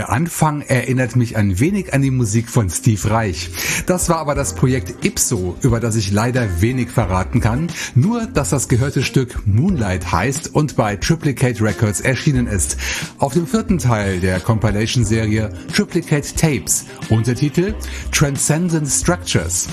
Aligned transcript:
Der 0.00 0.08
Anfang 0.08 0.62
erinnert 0.62 1.14
mich 1.14 1.36
ein 1.36 1.60
wenig 1.60 1.92
an 1.92 2.00
die 2.00 2.10
Musik 2.10 2.48
von 2.48 2.70
Steve 2.70 3.10
Reich. 3.10 3.50
Das 3.84 4.08
war 4.08 4.16
aber 4.16 4.34
das 4.34 4.54
Projekt 4.54 5.04
Ipso, 5.04 5.58
über 5.60 5.78
das 5.78 5.94
ich 5.94 6.10
leider 6.10 6.62
wenig 6.62 6.88
verraten 6.88 7.40
kann. 7.40 7.66
Nur, 7.94 8.24
dass 8.24 8.48
das 8.48 8.68
gehörte 8.68 9.02
Stück 9.02 9.46
Moonlight 9.46 10.10
heißt 10.10 10.54
und 10.54 10.74
bei 10.74 10.96
Triplicate 10.96 11.62
Records 11.62 12.00
erschienen 12.00 12.46
ist. 12.46 12.78
Auf 13.18 13.34
dem 13.34 13.46
vierten 13.46 13.76
Teil 13.76 14.20
der 14.20 14.40
Compilation-Serie 14.40 15.50
Triplicate 15.70 16.34
Tapes. 16.34 16.86
Untertitel 17.10 17.74
Transcendent 18.10 18.88
Structures. 18.88 19.68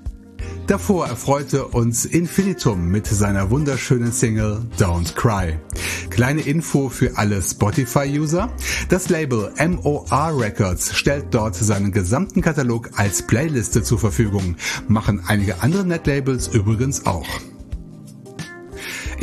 Davor 0.71 1.05
erfreute 1.05 1.67
uns 1.67 2.05
Infinitum 2.05 2.87
mit 2.87 3.05
seiner 3.05 3.49
wunderschönen 3.51 4.13
Single 4.13 4.61
Don't 4.79 5.15
Cry. 5.15 5.59
Kleine 6.09 6.39
Info 6.43 6.87
für 6.87 7.17
alle 7.17 7.41
Spotify-User. 7.41 8.49
Das 8.87 9.09
Label 9.09 9.51
MOR 9.59 10.05
Records 10.39 10.95
stellt 10.95 11.25
dort 11.31 11.55
seinen 11.55 11.91
gesamten 11.91 12.41
Katalog 12.41 12.91
als 12.95 13.21
Playliste 13.27 13.83
zur 13.83 13.99
Verfügung, 13.99 14.55
machen 14.87 15.21
einige 15.27 15.61
andere 15.61 15.85
Netlabels 15.85 16.47
übrigens 16.47 17.05
auch. 17.05 17.27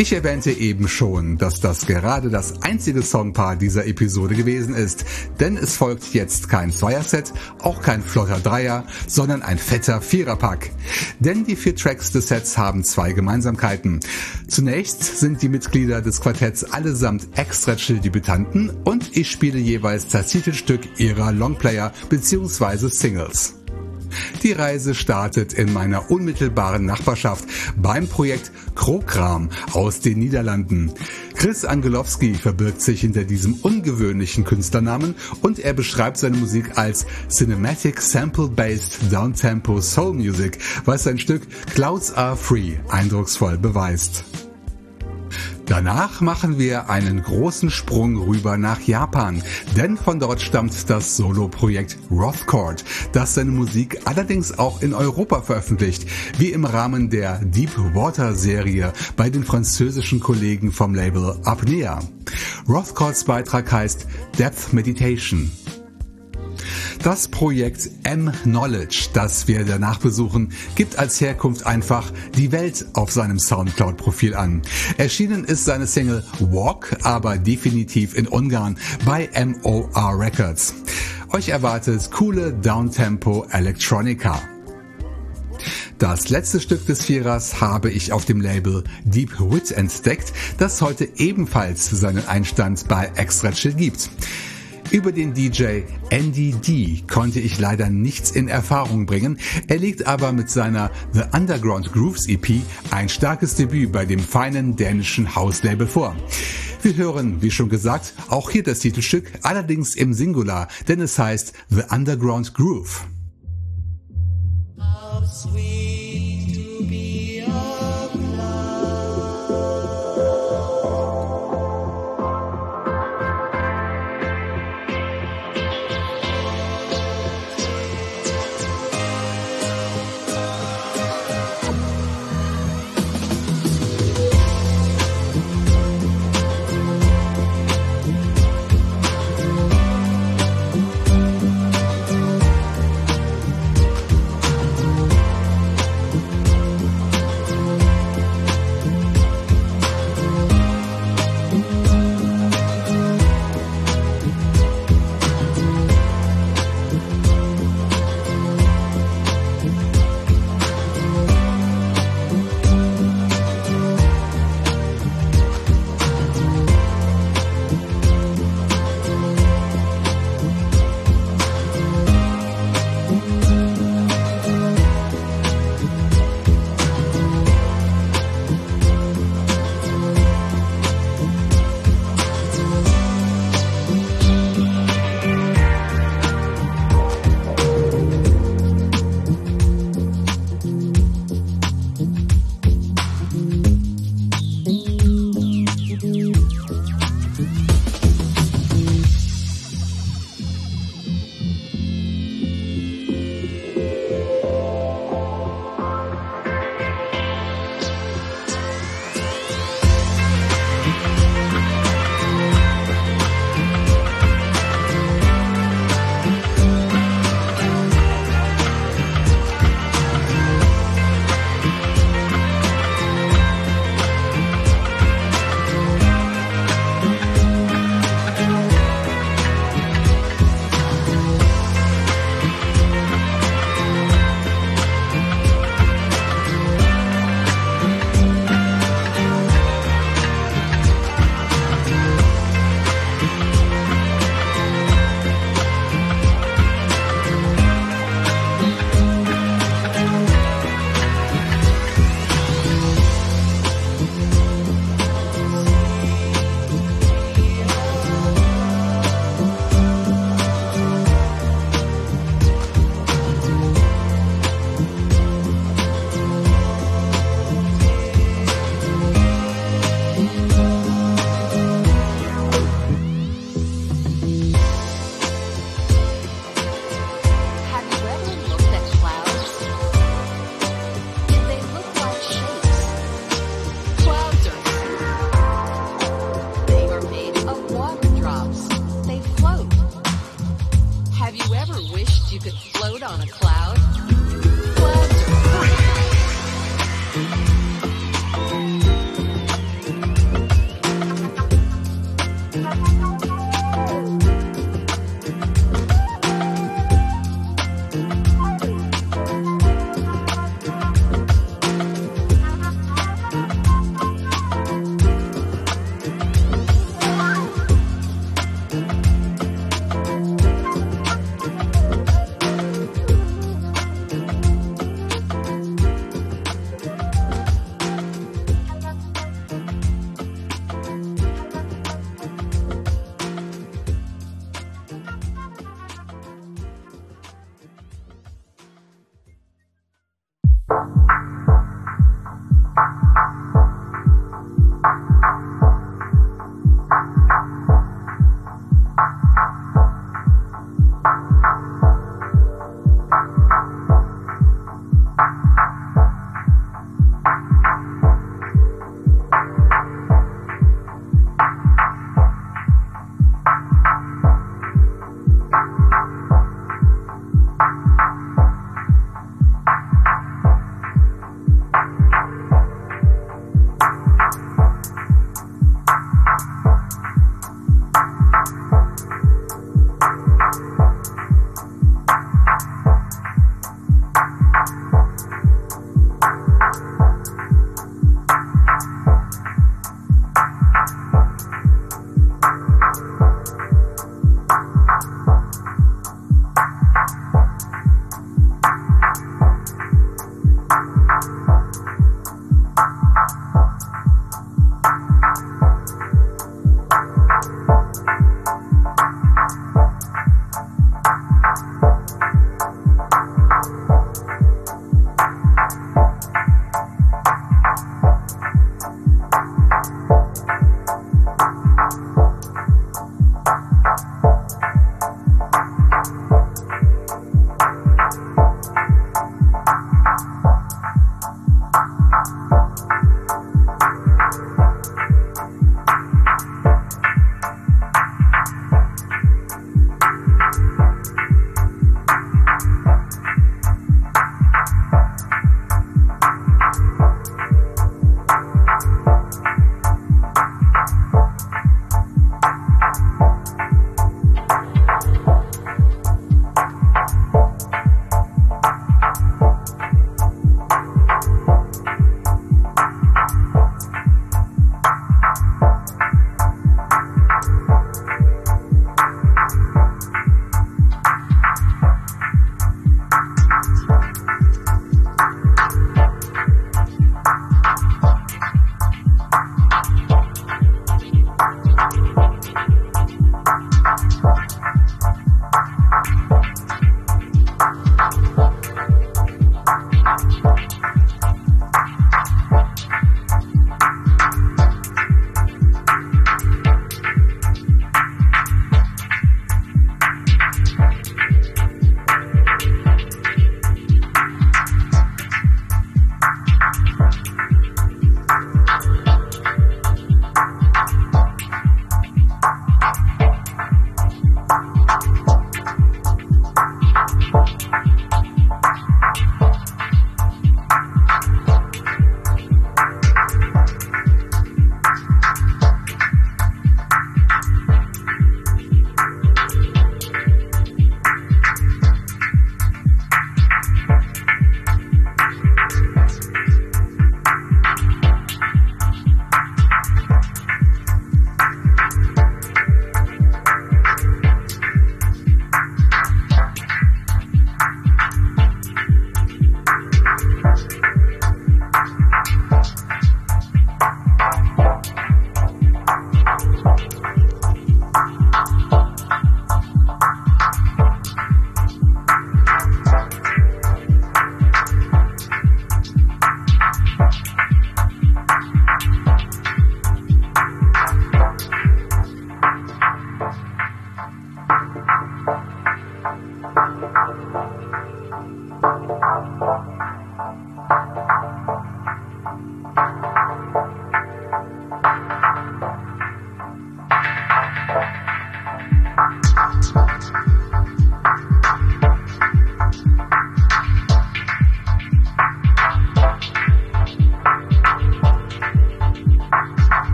Ich 0.00 0.12
erwähnte 0.12 0.52
eben 0.52 0.86
schon, 0.86 1.38
dass 1.38 1.58
das 1.58 1.84
gerade 1.84 2.30
das 2.30 2.62
einzige 2.62 3.02
Songpaar 3.02 3.56
dieser 3.56 3.84
Episode 3.84 4.36
gewesen 4.36 4.76
ist, 4.76 5.04
denn 5.40 5.56
es 5.56 5.74
folgt 5.74 6.14
jetzt 6.14 6.48
kein 6.48 6.70
Zweierset, 6.70 7.32
auch 7.62 7.82
kein 7.82 8.04
flotter 8.04 8.38
Dreier, 8.38 8.86
sondern 9.08 9.42
ein 9.42 9.58
fetter 9.58 10.00
Viererpack. 10.00 10.70
Denn 11.18 11.44
die 11.44 11.56
vier 11.56 11.74
Tracks 11.74 12.12
des 12.12 12.28
Sets 12.28 12.56
haben 12.56 12.84
zwei 12.84 13.12
Gemeinsamkeiten. 13.12 13.98
Zunächst 14.46 15.18
sind 15.18 15.42
die 15.42 15.48
Mitglieder 15.48 16.00
des 16.00 16.20
Quartetts 16.20 16.62
allesamt 16.62 17.26
extra 17.36 17.74
chill 17.74 17.98
Debütanten 17.98 18.70
und 18.84 19.16
ich 19.16 19.28
spiele 19.28 19.58
jeweils 19.58 20.06
das 20.06 20.28
Titelstück 20.28 21.00
ihrer 21.00 21.32
Longplayer 21.32 21.92
bzw. 22.08 22.86
Singles. 22.88 23.57
Die 24.42 24.52
Reise 24.52 24.94
startet 24.94 25.52
in 25.52 25.72
meiner 25.72 26.10
unmittelbaren 26.10 26.84
Nachbarschaft 26.84 27.44
beim 27.76 28.08
Projekt 28.08 28.52
Krokram 28.74 29.50
aus 29.72 30.00
den 30.00 30.18
Niederlanden. 30.18 30.92
Chris 31.34 31.64
Angelowski 31.64 32.34
verbirgt 32.34 32.80
sich 32.80 33.00
hinter 33.00 33.24
diesem 33.24 33.54
ungewöhnlichen 33.54 34.44
Künstlernamen 34.44 35.14
und 35.42 35.58
er 35.58 35.72
beschreibt 35.72 36.16
seine 36.16 36.36
Musik 36.36 36.78
als 36.78 37.06
Cinematic 37.28 38.00
Sample-Based 38.00 39.12
Downtempo 39.12 39.80
Soul 39.80 40.14
Music, 40.14 40.58
was 40.84 41.04
sein 41.04 41.18
Stück 41.18 41.42
Clouds 41.74 42.12
Are 42.12 42.36
Free 42.36 42.74
eindrucksvoll 42.88 43.58
beweist. 43.58 44.24
Danach 45.68 46.22
machen 46.22 46.58
wir 46.58 46.88
einen 46.88 47.22
großen 47.22 47.70
Sprung 47.70 48.16
rüber 48.16 48.56
nach 48.56 48.80
Japan, 48.80 49.42
denn 49.76 49.98
von 49.98 50.18
dort 50.18 50.40
stammt 50.40 50.88
das 50.88 51.16
Solo-Projekt 51.16 51.98
Rothcord, 52.10 52.84
das 53.12 53.34
seine 53.34 53.50
Musik 53.50 54.00
allerdings 54.06 54.58
auch 54.58 54.80
in 54.80 54.94
Europa 54.94 55.42
veröffentlicht, 55.42 56.06
wie 56.38 56.52
im 56.52 56.64
Rahmen 56.64 57.10
der 57.10 57.40
Deep 57.44 57.76
Water 57.94 58.34
Serie 58.34 58.94
bei 59.16 59.28
den 59.28 59.44
französischen 59.44 60.20
Kollegen 60.20 60.72
vom 60.72 60.94
Label 60.94 61.38
Apnea. 61.44 62.00
Rothcords 62.66 63.24
Beitrag 63.24 63.70
heißt 63.70 64.06
Depth 64.38 64.72
Meditation. 64.72 65.50
Das 67.02 67.28
Projekt 67.28 67.90
M-Knowledge, 68.04 69.10
das 69.12 69.48
wir 69.48 69.64
danach 69.64 69.98
besuchen, 69.98 70.52
gibt 70.74 70.98
als 70.98 71.20
Herkunft 71.20 71.66
einfach 71.66 72.12
die 72.36 72.52
Welt 72.52 72.86
auf 72.94 73.10
seinem 73.10 73.38
Soundcloud-Profil 73.38 74.34
an. 74.34 74.62
Erschienen 74.96 75.44
ist 75.44 75.64
seine 75.64 75.86
Single 75.86 76.24
Walk, 76.40 76.96
aber 77.02 77.38
definitiv 77.38 78.16
in 78.16 78.26
Ungarn 78.26 78.78
bei 79.04 79.28
MOR 79.34 80.18
Records. 80.18 80.74
Euch 81.30 81.50
erwartet 81.50 82.10
coole 82.10 82.52
Downtempo 82.52 83.46
Electronica. 83.50 84.40
Das 85.98 86.28
letzte 86.28 86.60
Stück 86.60 86.86
des 86.86 87.04
Vierers 87.04 87.60
habe 87.60 87.90
ich 87.90 88.12
auf 88.12 88.24
dem 88.24 88.40
Label 88.40 88.84
Deep 89.04 89.40
Wit 89.40 89.72
entdeckt, 89.72 90.32
das 90.56 90.80
heute 90.80 91.08
ebenfalls 91.16 91.90
seinen 91.90 92.26
Einstand 92.28 92.86
bei 92.86 93.10
Extra 93.16 93.50
Chill 93.50 93.74
gibt. 93.74 94.08
Über 94.90 95.12
den 95.12 95.34
DJ 95.34 95.82
Andy 96.08 96.52
D 96.52 97.02
konnte 97.06 97.40
ich 97.40 97.58
leider 97.58 97.90
nichts 97.90 98.30
in 98.30 98.48
Erfahrung 98.48 99.04
bringen. 99.04 99.38
Er 99.66 99.76
legt 99.76 100.06
aber 100.06 100.32
mit 100.32 100.48
seiner 100.48 100.90
The 101.12 101.24
Underground 101.32 101.92
Grooves 101.92 102.26
EP 102.26 102.62
ein 102.90 103.10
starkes 103.10 103.54
Debüt 103.54 103.92
bei 103.92 104.06
dem 104.06 104.18
feinen 104.18 104.76
dänischen 104.76 105.34
Hauslabel 105.34 105.86
vor. 105.86 106.16
Wir 106.80 106.96
hören, 106.96 107.42
wie 107.42 107.50
schon 107.50 107.68
gesagt, 107.68 108.14
auch 108.28 108.50
hier 108.50 108.62
das 108.62 108.78
Titelstück, 108.78 109.30
allerdings 109.42 109.94
im 109.94 110.14
Singular, 110.14 110.68
denn 110.86 111.02
es 111.02 111.18
heißt 111.18 111.52
The 111.68 111.82
Underground 111.90 112.54
Groove. 112.54 113.06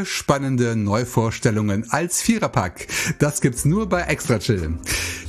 Vier 0.00 0.06
spannende 0.06 0.76
Neuvorstellungen 0.76 1.84
als 1.90 2.22
Viererpack. 2.22 2.86
Das 3.18 3.42
gibt's 3.42 3.66
nur 3.66 3.86
bei 3.86 4.00
Extra 4.02 4.38
Chill. 4.38 4.78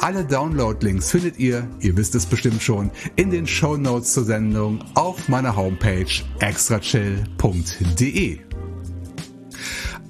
Alle 0.00 0.24
Download-Links 0.24 1.10
findet 1.10 1.38
ihr, 1.38 1.68
ihr 1.80 1.96
wisst 1.96 2.14
es 2.14 2.26
bestimmt 2.26 2.62
schon, 2.62 2.90
in 3.16 3.30
den 3.30 3.46
Show 3.46 3.76
Notes 3.76 4.14
zur 4.14 4.24
Sendung 4.24 4.82
auf 4.94 5.28
meiner 5.28 5.54
Homepage 5.54 6.06
extrachill.de. 6.40 8.40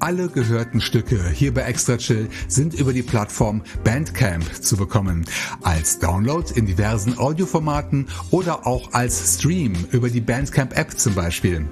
Alle 0.02 0.28
gehörten 0.28 0.80
Stücke 0.80 1.28
hier 1.28 1.54
bei 1.54 1.60
Extra 1.60 1.96
Chill 1.96 2.28
sind 2.48 2.74
über 2.74 2.92
die 2.92 3.04
Plattform 3.04 3.62
Bandcamp 3.84 4.60
zu 4.60 4.76
bekommen. 4.76 5.24
Als 5.62 6.00
Download 6.00 6.44
in 6.56 6.66
diversen 6.66 7.16
Audioformaten 7.16 8.08
oder 8.32 8.66
auch 8.66 8.94
als 8.94 9.36
Stream 9.36 9.74
über 9.92 10.10
die 10.10 10.20
Bandcamp 10.20 10.76
App 10.76 10.98
zum 10.98 11.14
Beispiel. 11.14 11.68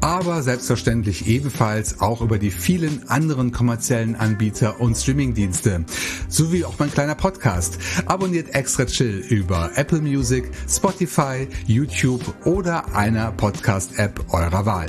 Aber 0.00 0.44
selbstverständlich 0.44 1.26
ebenfalls 1.26 2.00
auch 2.00 2.20
über 2.20 2.38
die 2.38 2.52
vielen 2.52 3.08
anderen 3.08 3.50
kommerziellen 3.50 4.14
Anbieter 4.14 4.80
und 4.80 4.96
Streamingdienste. 4.96 5.84
Sowie 6.28 6.64
auch 6.64 6.78
mein 6.78 6.92
kleiner 6.92 7.16
Podcast. 7.16 7.78
Abonniert 8.06 8.54
Extra 8.54 8.86
Chill 8.86 9.24
über 9.28 9.72
Apple 9.74 10.02
Music, 10.02 10.52
Spotify, 10.68 11.48
YouTube 11.66 12.22
oder 12.46 12.94
einer 12.94 13.32
Podcast-App 13.32 14.32
eurer 14.32 14.66
Wahl. 14.66 14.86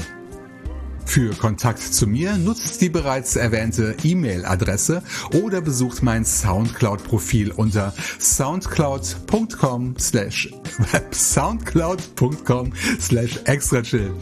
Für 1.06 1.34
Kontakt 1.36 1.80
zu 1.80 2.08
mir 2.08 2.38
nutzt 2.38 2.82
die 2.82 2.90
bereits 2.90 3.36
erwähnte 3.36 3.96
E-Mail-Adresse 4.04 5.04
oder 5.34 5.62
besucht 5.62 6.02
mein 6.02 6.26
Soundcloud-Profil 6.26 7.52
unter 7.52 7.94
soundcloud.com 8.20 9.96
slash 10.00 10.54
soundcloud.com 11.12 12.74
slash 13.00 13.40
extrachill. 13.46 14.14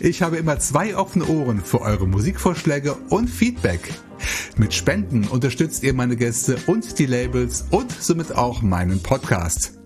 Ich 0.00 0.22
habe 0.22 0.36
immer 0.36 0.58
zwei 0.58 0.96
offene 0.96 1.26
Ohren 1.26 1.62
für 1.64 1.80
eure 1.80 2.06
Musikvorschläge 2.06 2.94
und 3.10 3.28
Feedback. 3.28 3.80
Mit 4.56 4.74
Spenden 4.74 5.26
unterstützt 5.28 5.82
ihr 5.82 5.94
meine 5.94 6.16
Gäste 6.16 6.56
und 6.66 6.98
die 6.98 7.06
Labels 7.06 7.64
und 7.70 7.90
somit 7.92 8.34
auch 8.34 8.62
meinen 8.62 9.02
Podcast. 9.02 9.77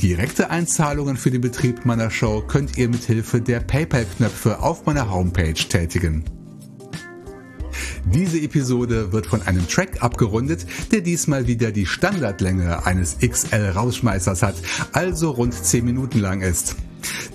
Direkte 0.00 0.50
Einzahlungen 0.50 1.16
für 1.16 1.30
den 1.30 1.40
Betrieb 1.40 1.84
meiner 1.84 2.10
Show 2.10 2.42
könnt 2.46 2.78
ihr 2.78 2.88
mit 2.88 3.04
Hilfe 3.04 3.40
der 3.40 3.60
PayPal-Knöpfe 3.60 4.60
auf 4.60 4.86
meiner 4.86 5.10
Homepage 5.10 5.54
tätigen. 5.54 6.24
Diese 8.04 8.38
Episode 8.40 9.12
wird 9.12 9.26
von 9.26 9.42
einem 9.42 9.68
Track 9.68 10.02
abgerundet, 10.02 10.66
der 10.92 11.02
diesmal 11.02 11.46
wieder 11.46 11.72
die 11.72 11.86
Standardlänge 11.86 12.86
eines 12.86 13.18
XL-Rausschmeißers 13.18 14.42
hat, 14.42 14.54
also 14.92 15.30
rund 15.30 15.52
10 15.52 15.84
Minuten 15.84 16.20
lang 16.20 16.40
ist. 16.40 16.76